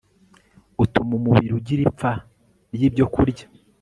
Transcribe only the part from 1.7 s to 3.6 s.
ipfa ryibyokurya